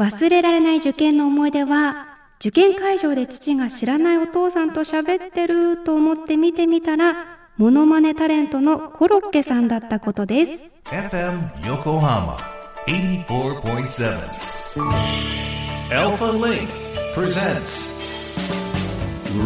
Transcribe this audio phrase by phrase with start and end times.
[0.00, 2.06] 忘れられない受験の思い出は、
[2.40, 7.14] 受験会場で父が知らないお父さんと喋ってると思って見てみたら、
[7.58, 10.52] ものまねタレントのコロッケさんだったことです。
[10.86, 12.38] FM 横浜
[12.86, 14.16] 84.7
[15.92, 16.70] Alpha Link
[17.14, 17.90] presents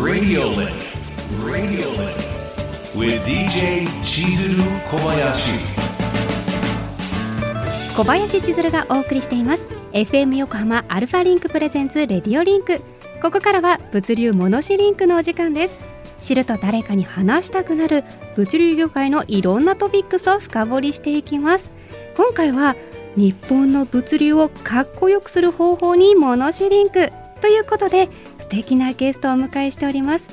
[0.01, 0.71] Radio Link
[1.43, 2.17] Radio Link
[2.95, 5.94] with DJ Chizuru Kobayashi.
[7.97, 9.69] 小林千鶴がお送りしています。
[9.93, 12.81] FM 横浜 ALFALINK presents RADIOLINK。
[13.23, 15.77] ここからは物流ものしリンクのお時間です。
[16.21, 18.03] 知ると誰かに話したくなる
[18.35, 21.71] 物流業界のいろんなトピックスを深掘りしていきます。
[22.17, 22.75] 今回は
[23.15, 27.13] 日本の物流をかっこよくする方法にものしリンク。
[27.41, 30.31] ということで素敵なゲストをお迎えしております。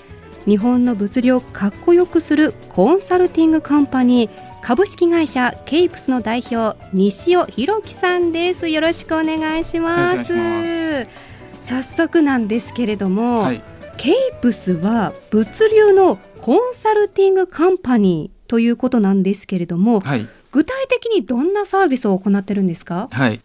[0.48, 8.70] 日本の物流をかっこよくするコンサルティングカンパニー株式会社ケイプスの代表西尾弘樹さんです。
[8.70, 11.08] よろしくお願いします。
[11.62, 13.64] 早速なんですけれども、はい、
[13.98, 23.10] ケイプスは物流のコンサルティングカンパニーということなんですけれども、はい、具体的にどんなサービスを行ってるんですか？
[23.12, 23.42] はい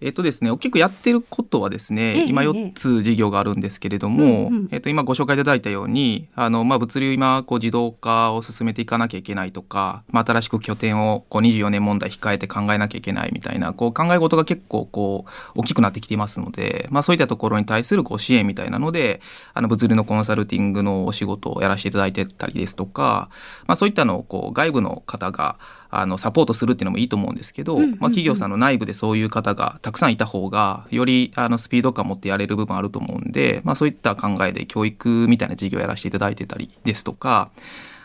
[0.00, 19.20] えっ、とですね、大きくやってることはですね、今4つ事業があるんですけれども、えっ、と、今ご紹介いただいたように、あの、まあ、物流今、こう、自動化を進めていかなきゃいけないとか、まあ、新しく拠点を、こう、24年問題控えて考えなきゃいけないみたいな、こう、考え事が結構、こう、大きくなってきていますので、まあ、そういったところに対する、こう、支援みたいなので、
[19.52, 23.28] あの、物流のコンサルティングのお仕事をやらせていただいてたりですとか、
[23.66, 25.58] まあ、そういったのを、こう、外部の方が、
[25.90, 37.50] あのサポートするっていうのもいいと思うんですけど、まあ、企業さんの内部でそういう方がたくさんいた方がよりあのスピード感を持ってやれる部分あると思うんで、まあ、そういった考えで教育みたいな事業をやらせていただいてたりですとか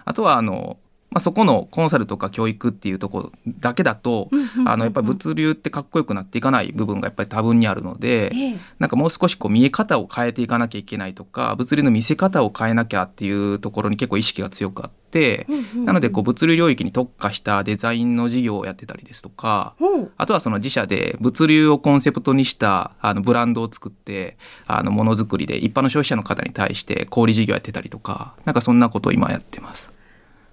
[0.06, 0.78] あとはあの
[1.12, 4.30] まあ、そこのコンサルとか教育っていうところだけだと、
[4.66, 8.32] あのやっぱり物流ってかっこよくなっていかない部分がやっぱり多分にあるので、
[8.80, 19.76] なんかもう少しこう見え方を変えていかなきゃいけないとか物流の見せ方を変えなきゃっていうところに結構意識が強くあって、なのでこう物流領域に特化したデザインの事業をやってたりですとか、
[20.18, 24.38] あとはその自社で物流をコンセプトにしたあのブランドを作って
[24.68, 29.95] あのものづくりで一般の消費者の方に対して小売事業やってたりとかなんかそんなことを今やってます。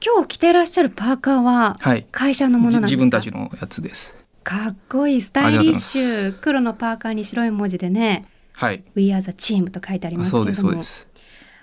[0.05, 1.79] 今日着てらっしゃるパーカーは
[2.11, 4.17] 会社のものなんですか、はい、自分たちのやつです。
[4.43, 8.83] かっこいいスタイリッシュ黒のパーカーに白い文字でねはい。
[8.97, 10.83] We are the team と書いてありますけれども。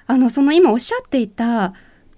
[0.08, 1.74] あのその今おっしゃっていた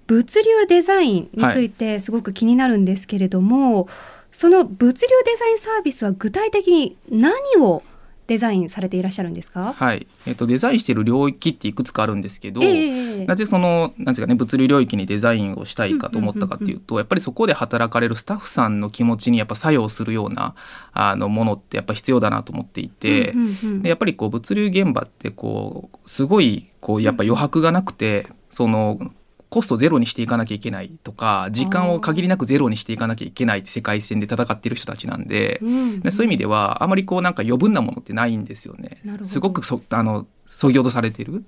[0.08, 3.94] 物流デザインについてすごく気になるんですけれども、はい、
[4.32, 7.84] その物流デザインサービスは具体的に何を
[8.32, 9.74] デザインされていらっしゃるんですか？
[9.74, 20.56] はい、えっ、ー、とデザインしている領域っていくつかあるんですけど、えー、なぜそのなんですかね物流領域にデザインをしたいかと思ったかっていうと、やっぱりそこで働かれるスタッフさんの気持ちにやっぱ作用するような
[20.94, 23.34] あのものってやっぱ必要だなと思っていて、
[23.82, 29.12] でやっぱりこう物流現場ってこうすごいこうやっぱ余白がなくて、その
[29.52, 39.02] コストゼロにしていかなきゃいけないとか時間を限りなくゼロにしていかなきゃいけない世界線で戦っている人たちなんでうん、でそういう意味ではあまりこうなんか余分なものってないんですよね。
[39.26, 41.44] すごくそあのそぎ落とされてる。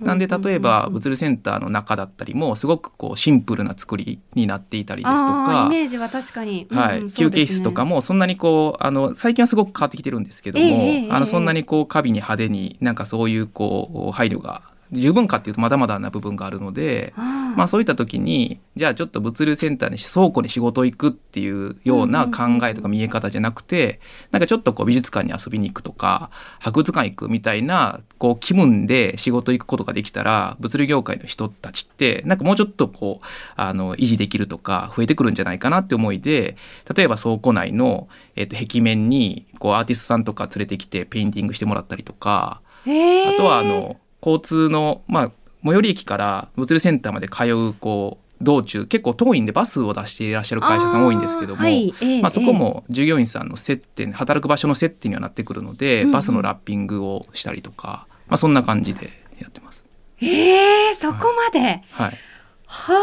[0.00, 33.26] なんで例えば物流センターの中だったりもすごくこうシンプルな作りになっていたりですとかイメージは確かに、はい、休憩室とかもそんなにこうあの最近はすごく変わってきてるんですけども、えー、あのそんなにこう過敏に派手になんかそういうこう配慮が十分かっていうとまだまだな部分があるので、まあ、そういった時にじゃあちょっと物流センターに倉庫に仕事行くっていうような考えとか見え方じゃなくてなんかちょっとこう美術館に遊びに行くとか博物館行くみたいなこう気分で仕事行くことができたら物流業界の人たちってなんかもうちょっとこう
[33.56, 36.56] あの維持できるとか増えてくるんじゃないかなって思いで
[36.94, 45.32] 例えば倉庫内の、えー、と壁面にこうアーティストさんとか連れてきてペインティングしてもらったりとかあとはあの交通の、まあ、
[45.64, 59.84] 最寄り駅から物流センターまで通うこう道中結構遠いんでバスを出していらっしゃる会社さん多いんですけども、はいえー、まあ、そこも従業員さんの接点働く場所の接点にはなってくるので、うん、バスのラッピングをしたりとか、まあ、そんな感じでやってます。
[60.22, 62.18] えー、そこまで、はい、はい。
[62.66, 62.94] は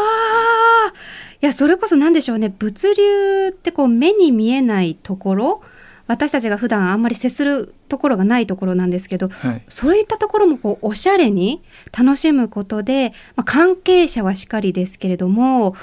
[0.88, 0.92] あ。
[1.40, 2.52] いやそれこそ何でしょうね。
[2.58, 5.62] 物流ってこう目に見えないところ
[6.08, 11.62] 私たちが普段あんまり接するところがないところなんですけど、はい、そういったところもこうおしゃれに
[11.96, 15.76] 楽しむことで、まあ、関係者はしかりですけれども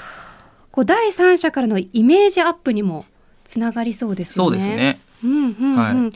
[0.72, 3.06] こう第三者からのイメージアップにも
[3.44, 4.58] つながりそうですよね。
[4.58, 5.76] そうですね、うんうんうん。
[5.76, 6.12] はい、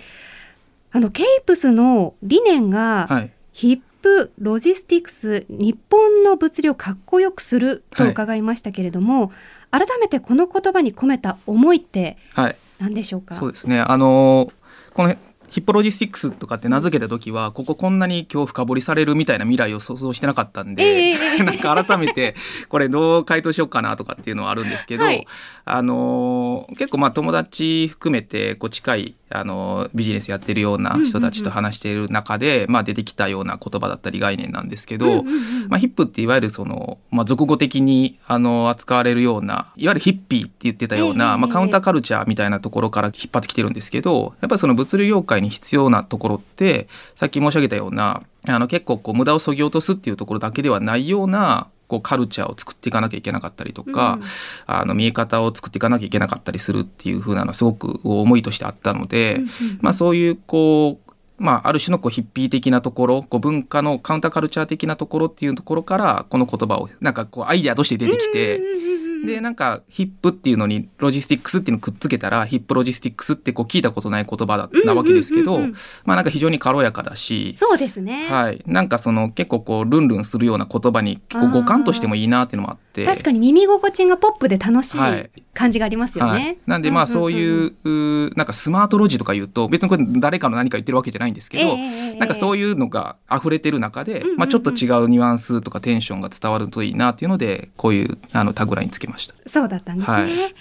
[0.91, 9.31] あのケイプスの理念が、はい、ヒップロジスティクス日本の物流をかっこよくすると伺いましたけれども、
[9.71, 13.35] 改めてこの言葉に込めた思いって、はい何でしょうか？
[13.35, 13.81] そうですね。
[13.81, 14.51] あの
[14.95, 15.15] この
[15.51, 22.35] ヒップロジスティックスとかって名付けた時はこここんなに今日深掘りされるみたいな未来を想像してなかったんで、えー なんか改めて
[22.69, 25.27] これどう回答しようかなとかっていうのはあるんですけど、はい。
[25.65, 35.25] あのー結構まあ友達含めてこう近い、あのービジネスやってるような人たちと話している中で、まあ、出てきたような言葉だったり概念なんですけど、
[35.69, 54.29] まあ、ヒップっていわゆるその、まあ、俗語的にあの扱われるようないわゆるヒッピーって言ってたような、ええまあ、カウンターカルチャーみたいなところから引っ張ってきてるんですけどやっぱりその物流業界に必要なところってさっき申し上げたようなあの結構こう無駄をそぎ落とすっていうところだけではないようなこうカルチャーを作っていかなきゃいけなかったりとか、うん
[54.67, 59.49] あの見え方を作っていかなきゃいけなかったりするっていう風なのはすごく思いとしてあったので、うんうん
[59.81, 61.13] まあ、そういうこう、
[61.43, 68.59] まあ、ある種のこうヒッピー的なところこう文化のカウンターカルチャー的なところっていうところからこの言葉をなんかこうアイデアとして出てきて。
[68.59, 68.90] うんうんうんうん
[69.27, 75.59] でなんかヒップっていうのにロジスティックスっていうのをくっつけたらヒップロジスティックスってこう聞いたことない言葉だなわけですけど、うん。
[75.59, 83.05] うんうんうんまあなんか非常に軽やかだし、そうですね、はい、なんかその結構こうルンルンするような言葉に結構五感としてもいいなっていうのもあって。
[83.05, 85.31] 確かに耳心地がポップで楽しはい。
[85.37, 91.77] い感じがありますよね、はい、なんでまあそういう,、うーなんかスマートロジとか言うと別にこれ誰かの何か言ってるわけじゃないんですけど、
[92.19, 99.35] なんかそういういうのが溢れてる中で、うんうんうんまあ、ちょっと違うニュアンスとかテンションが伝わるといいなっていうのでこういうあのタグラインつけました。
[99.47, 100.55] そうだったんですね、はい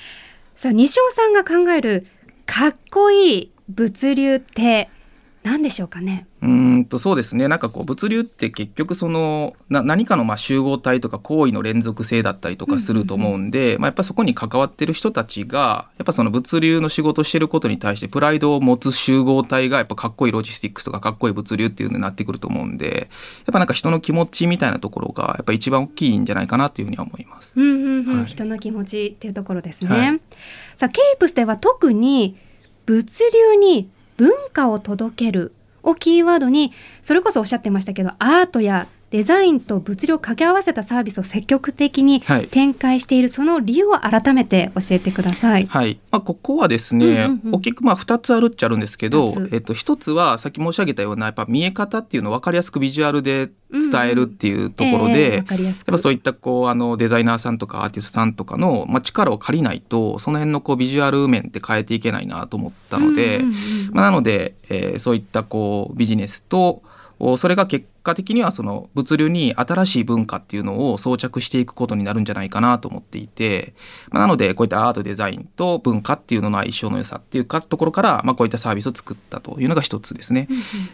[0.56, 2.06] さあ西尾さんが考える
[2.46, 4.90] かっこいい物流って
[5.50, 6.28] 何でしょうかね？
[6.42, 7.48] うーんとそうですね。
[7.48, 23.10] なんかこう物流って結局そのな何かのまあ集合体とか行為の連続性だったりとかすると思うんで、まあ、やっぱそこに関わってる人たちがやっぱその物流の仕事をしてることに対してプライドを持つ集合体がやっぱかっこいいロジスティックスとかかっこいい物流っていうのになってくると思うんで
[23.46, 27.54] やっぱなんか人の気持ちみたいなところがやっぱ一番大きいんじゃないかなというふうには思います。
[27.56, 27.68] うんう
[28.04, 28.18] んうん。
[28.20, 28.26] はい。
[28.28, 30.22] 人の気持ちっていうところですね、はい。
[30.76, 32.38] さあケープスでは特に
[32.86, 33.90] 物流に
[34.20, 42.48] 文化を届けるをキーワードにそれこそおっしゃってましたけどアートやデザインと物流を掛け合わせたサービスを積極的にはい。
[42.48, 45.66] 展開しているその理由を改めて教えてください。
[45.66, 46.00] はい。
[46.12, 47.56] まあ、ここはですね、うんうんうん。
[47.56, 55.90] 大きくまあ2つあるっちゃあるんですけどえっと、1つはさっき申し上げたようなやっぱ見え方っていうのを分かりやすくビジュアルで伝えるっていうところで、ええわかりやすく。
[55.90, 63.56] やっぱそういったこうあのデザイナーさんとかアーティストさんとかの、まあ、力を借りないとその辺のこうビジュアル面って変えていけないなと思ったので、うんうんうん
[63.92, 66.84] まあ、なので、えーそういったこうビジネスとお
[67.38, 73.74] それが結果的にはその物流に新しい文化っていうのを装着していくことになるんじゃないかなと思っていて、
[74.10, 80.48] まあ、なのでこういったアートデザインと文化っていうのの相性の良さっていうかところから、まあ、こういったサービスを作ったというのが一つですね。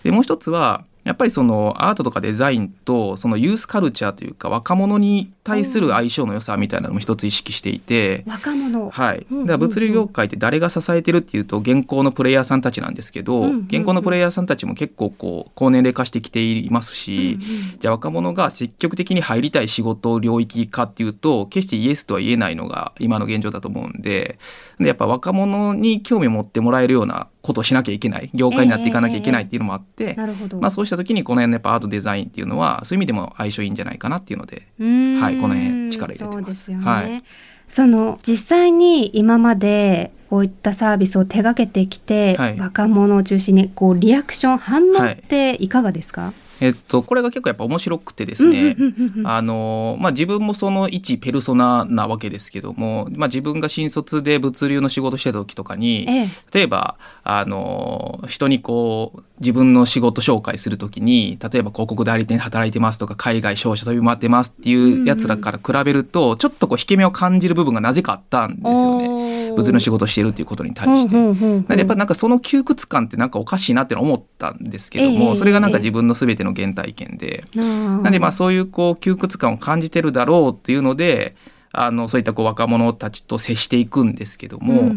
[0.03, 8.23] でもう一つはやっぱりそのアートとかデザインとそのユースカルチャーというか若者に対する相性の良さみたいなのも一つ意識していて。
[8.25, 17.37] 若者、はい、物流業界って誰が支えてるっていうと現行のプレイヤーさんたちなんですけど、現行のプレイヤーさんたちも結構こう高年齢化してきていますし、
[17.79, 24.39] じゃあ若者が積極的に入りたい仕事領域かっていうと決してイエスとは言えないのが今の現状だと思うんで
[24.79, 28.29] でやっぱ若者に興味を持ってもらえるようなことをしなきゃいけない。
[28.33, 34.67] 業界になっていかなきゃいけないっていうのもあって、なるほど、まあ、そうした時にこの辺のやっぱアートデザインっていうのはそういう意味でも相性いいんじゃないかなっていうので。
[34.77, 36.35] はいこの辺力入れてます。
[36.35, 37.23] そうですよね、はい。
[37.67, 42.59] その実際に今までこういったサービスを手掛けてきて、はい。
[42.59, 56.27] 若者を中心にこうリアクション反応っていかがですか、えっと、これが結構やっぱ面白くてですね、うんうんうんうんあのまあ、自分もその一ペルソナなわけですけども、まあ、自分が新卒で物流の仕事してた時とかにええ。
[56.53, 69.24] 例えばあの人にこう自分の仕事紹介する時に例えば広告代理店で働いてますとか海外商社飛び回ってますっていうやつらから比べると、ちょっとこう引け目を感じる部分がなぜかあったんですよね。
[69.55, 71.15] 物流の仕事をしているっていうことに対して。
[71.15, 81.35] んでやっぱなんかその窮屈感ってなんかおかしいなって思ったんですけども、ええそれがなんか自分の全ての原体験で、ななんでまあそういうこう窮屈感を感じてるだろうっていうので
[81.77, 84.95] あのそういったこう若者たちと接していくんですけども、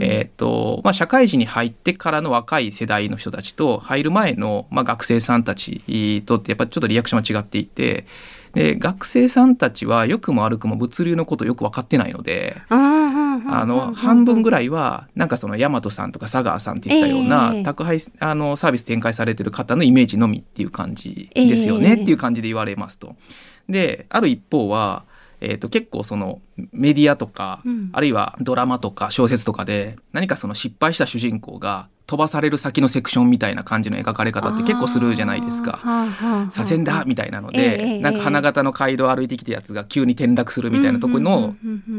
[0.00, 8.06] えーとまあ、社会人に入ってからの若い世代の人たちと入る前の、まあ、学生さんたちとってやっぱちょっとリアクションは違っていて
[8.54, 12.56] で学生さんたちは良くも悪くも物流のことよく分かってないので。
[12.70, 13.05] あ
[13.66, 17.62] の半分ぐらいはなんかその大和さんとか佐川さんっていったようなええ。
[17.62, 22.02] 宅配あのサービス展開されてる方のイメージのみっていう感じですよねええ。
[22.02, 23.16] っていう感じで言われますと。
[23.68, 25.04] である一方は、
[25.40, 26.40] えー、と結構その
[26.72, 27.90] メディアとか、うん。
[27.92, 35.80] あるいはドラマとか小説とかで何かその失敗した主人公が飛ばされる先のセクションみたいな感じの描かれ方って結構するじゃないですか。
[36.50, 41.56] 左遷だみたいなので、なんか花形の街道歩いてきたやつが急に転落するみたいなところの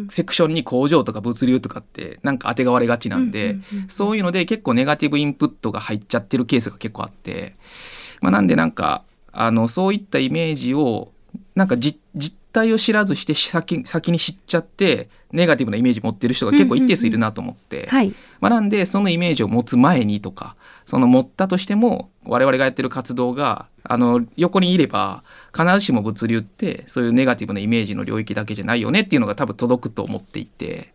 [0.09, 3.57] セクションに工場とか物流とかってなんか当てがわれがちなんで、
[3.89, 7.55] そういうので結構ネガティブインプットが入っちゃってるケースが結構あって、
[8.21, 11.11] まあ、なんでなんかあのそういったイメージを
[11.55, 11.99] なんか実
[12.51, 17.87] 態を知らずして先先に知っちゃってネガティブなイメージ持ってる人が結構一定数いるなと思って、
[18.39, 25.23] まあ、なんでそのイメージを持つ前にとかその持ったとしても我々がやってる活動があの横にいれば
[25.55, 30.93] 必ずしも物流ってそういうネガティブなイメージの領域だけじゃないよねっていうのが多分届くと思っていて、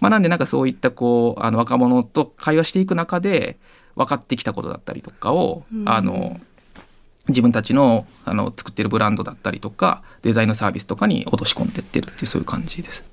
[0.00, 3.56] まあ、なんでなんかそういったこうあの若者と会話していく中で
[3.96, 6.40] 分かってきたことだったりとかを、あの
[7.28, 13.04] 自分たちのあの作ってるブランドだったりとかデザインのサービスとかに落とし込んでってるっていうそういう感じです。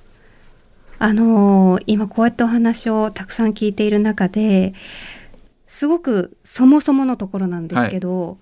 [0.99, 4.75] あのー、今こうやってお話をたくさん聞いている中で
[5.65, 8.37] すごくそもそものところなんですけど、はい、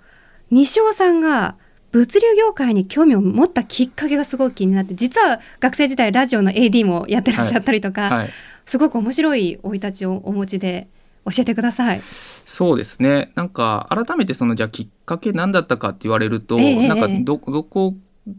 [0.52, 1.56] 西尾さんが
[1.92, 8.30] 物流業界に興味を持ったきっかけがすごく気になって実は学生時代ラジオの AD もやってらっしゃったりとか、はいはい、
[8.66, 10.90] すごく面白い生い立ちをお持ちで
[11.32, 12.02] 教えてください。
[12.46, 13.32] そうですね。
[13.36, 17.96] なんか改めてそのじゃあきっかけ何だったかって言われると、えー、なんかどどこ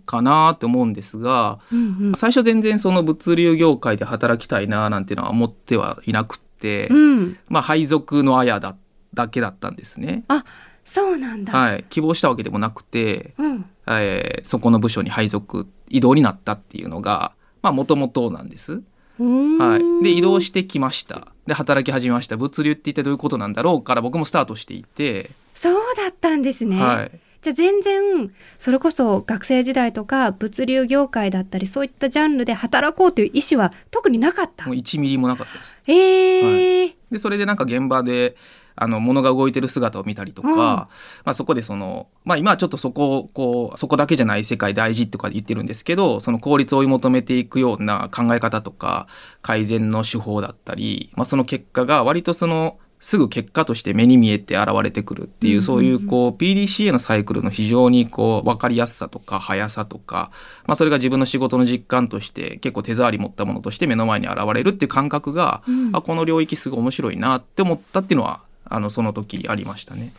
[0.06, 8.76] かなって思うんですが、うんうん、最初全然その物流業界で働きたいななんていうのは思ってはいなくて、うん、まあ配属のあやだ
[9.14, 10.24] だけだったんですね。
[10.28, 10.44] あ
[10.84, 17.32] そうなんだ、はい、希望したわけでもなくて、うん、えー、そこの部署に配属異動になったっていうのが
[17.62, 18.82] もともとなんです。
[19.22, 21.28] はい、で移動してきました。
[21.46, 22.36] で働き始めました。
[22.36, 25.30] 物流って一体どういうことなんだろうから僕もスタートしていて。
[25.54, 34.66] そうだったんですね、はい、じゃあ全然それこそ学生時代とか物流業界だったりそういったジャンルで働こうという意思は特になかった？
[34.66, 35.78] もう1ミリもなかったです。
[35.86, 38.36] えー、はい、でそれでなんか現場で
[38.80, 40.88] あの物が動いてる姿を見たりとか、うん、ま
[41.26, 49.06] あ、そこでその、まあ、今はちょっとそここうそこだけじゃない世界大事とか言ってるんですけどその効率を追い求めていくような考え方とか
[49.42, 60.30] 改善の手法だったり、まあ、その結果が割とそのすぐ結果として目に見えて現れてくるっていう、そういうこう PDCA のサイクルの非常にこう分かりやすさとか速さとか、
[60.66, 70.12] まあ、それが自分の仕事の実感として結構手触り持ったものとして目の前に現れるっていう感覚が、うん、あこの領域すごい面白いなって思ったっていうのはあのその時ありましたね。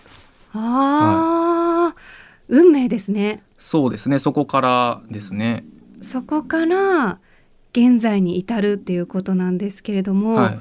[0.54, 1.94] ああ、はい、
[2.50, 3.44] 運命ですね。
[3.58, 4.20] そうですね。
[4.20, 5.64] そこからですね。
[6.02, 7.20] そこから
[7.74, 10.60] 現在に至るっていうことなんですけれども、はい、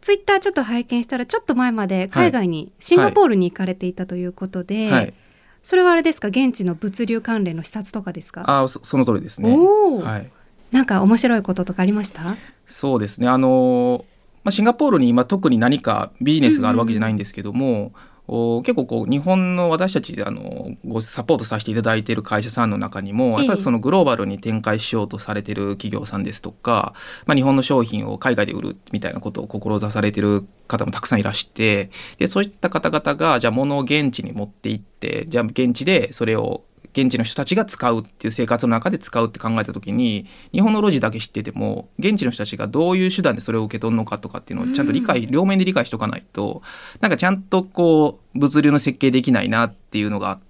[0.00, 5.14] ツイッターちょっと拝見したらちょっと前まで海外に、シンガポールに行かれていたということで、はい、
[5.62, 6.28] それはあれですか？
[6.28, 8.44] 現地の物流関連の視察とかですか？
[8.46, 9.54] あそその通りですね。
[9.54, 10.30] はい、
[10.70, 12.36] なんか面白いこととかありました？
[12.66, 13.28] そうですね。
[13.28, 14.04] あの
[14.44, 17.92] まあ、シンガポールに今特に何かビジネスがあるわけじゃないんですけども、
[18.26, 26.94] お結構こう日本の私たちあのごサポートさせていただいている会社さんの中にもやっぱりそのグローバルに展開しようとされてる企業さんですとか、
[27.26, 46.62] まあ、日本の商品を海外で売るみたいなことを志されてる方もたくさんいらしてでそういった方々がじゃあ物を現地に持って行ってじゃあ現地でそれを現地の人たちが使うっていう生活の中で使うって考えた時に日本の路地だけ知ってても現地の人たちがどういう手段でそれを受け取るのかとかっていうのをちゃんと理解、うん、両面で理解しとかないと
[47.00, 50.44] なんかちゃんとこう物流の設計できないなっていうのがあって。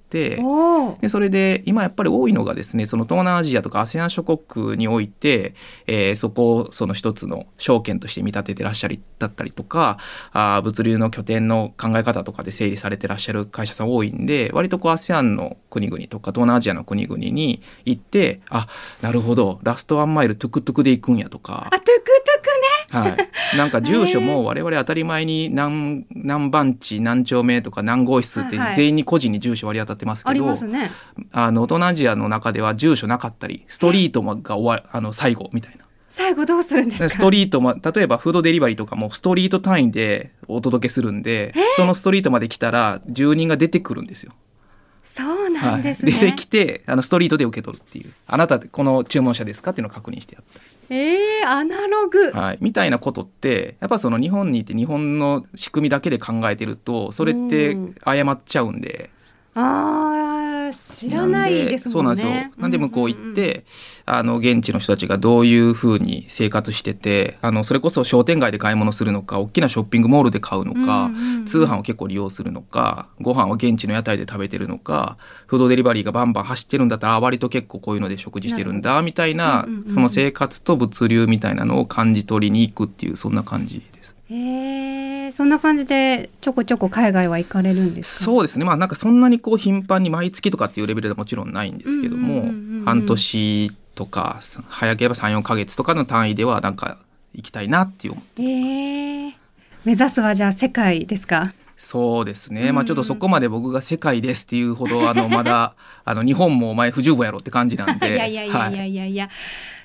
[1.00, 5.54] でそれで今やっぱり多いのがですねその東南アジアとか ASEAN 諸国において、
[5.88, 9.98] えー、そこをその一つの証券として見立ててらっしゃりだったりとか
[10.32, 18.68] あ物流の拠点の考え方とかで整理されてらっしゃる会社さん多いんで割とこう ASEAN の国々とか東南アジアの国々に行ってあ
[19.02, 21.66] なるほどラストワンマイルトゥクトゥクで行くんやとか。
[21.66, 21.84] あトゥク
[22.24, 22.33] ト
[23.00, 30.90] はい、なんか住所も我々当たり前に何何番地何丁目とか何号室って全員に個人に住所割り当たってますけど、はいはいね、
[31.32, 35.84] あの東南アジアの中では住所なかったりストリートが終わあの最後みたいな。
[36.10, 37.10] 最後どうするんですか？
[37.10, 44.32] ストリート、ま、例えばフードデリバリーとかもストリート単位でお届けするんでそのストリートまで来たら住人が出てくるんですよ。
[45.04, 48.12] そうなんですね、はい、出てきてあのストリートで受け取るっていう。
[48.28, 49.72] あなたこの注文者ですか？
[49.72, 50.60] っていうのを確認してやった
[50.90, 59.10] えー、アナログ、はい、みたいなことってやっぱその日本にいて日本の仕組みだけで考えてるとそれって誤っちゃうんで。
[59.54, 62.22] ああ知らないですもんね。
[62.22, 62.52] そうなんですよ。
[62.58, 63.64] なんで向こう行って、
[64.06, 71.10] あの現地の人たちがどういうふうに生活してて、あのそれこそ商店街で買い物するのか、大きなショッピングモールで買うのか、
[71.46, 84.16] 通販を結構利用するのか、ご飯を現地の屋台で食べてるのか、フードデリバリーがバンバン走ってるんだったら、割と結構こういうので食事してるんだみたいな、その生活と物流みたいなのを感じ取りに行くっていうそんな感じです。
[84.30, 88.64] へえ、そんな感じでちょこちょこ海外は行かれるんですそうですね。
[88.64, 92.50] まあなんかそんなにこう頻繁に毎月とかっていうレベルではもちろんないんですけども、
[92.84, 96.98] 半年とか早ければ34か月とかの単位ではなんか
[97.34, 98.14] 行きたいなっていう。
[98.38, 99.32] えー、
[99.84, 101.52] 目指すはじゃあ世界ですか？
[101.76, 107.98] そうですね、まあちょっとそこまで僕が世界ですっていうほどあのまだあの日本もお前不十分やろって感じなん。
[107.98, 109.32] でいやいやいやいやいやいや、はい、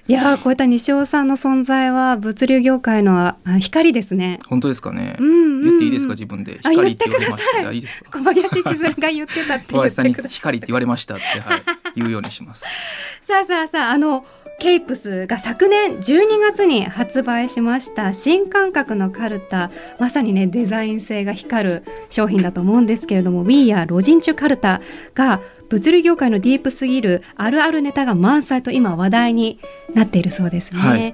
[0.09, 4.39] いやこういった西尾さんの存在は物流業界の光ですね。
[4.49, 5.33] 本当ですかね、うんうん。
[5.33, 6.57] うん、言っていいですか自分で？
[6.63, 11.61] 光って言われましたいいですか小林千鶴が言ってたって小林さんに光って言われましたって、はい、
[11.95, 12.65] 言うようにします。
[13.21, 14.25] さあさあさああの
[14.59, 24.81] ケイプスが昨年12月に発売しました新感覚のカルタまさにねデザイン性が光る商品だと思うんですけれども We やロジンチュカルタ
[25.15, 25.39] が
[25.69, 29.59] 物流業界のディープすぎるあるあるネタが満載と今話題に
[29.93, 30.79] なっているそうですね。
[30.81, 31.13] はい、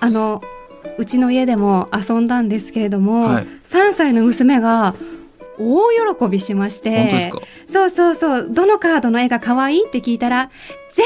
[0.00, 0.42] あの
[0.98, 4.94] うちの家でも遊んだんですけれども、はい、3歳の娘が
[5.58, 7.30] 大喜びしまして。
[7.66, 8.48] そうそうそう。
[8.50, 10.50] どのカードの絵が可愛いって聞いたら
[10.92, 11.04] 全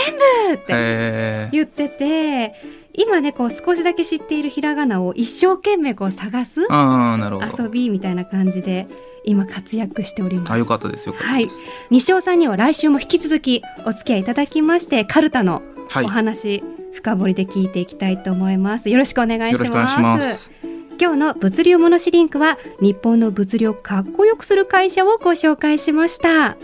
[0.49, 2.55] 部って言ってて
[2.93, 8.87] 今ねこう少しだけ知っているひらがなを一生懸命こう探す遊びみたいな感じで
[9.25, 10.53] 今活躍しております。
[10.53, 11.49] あよかったですよはい。
[11.91, 15.63] 西尾さんには来週も引き続きお付き合いいただきましてカルタの
[16.05, 18.91] お話、はい、深掘りで聞いていきたいと思います。
[18.91, 20.53] よろしくお願いします
[21.01, 26.59] 今日の物流モノシリンクは日本の物流をかっこよくする会社をご紹介しました。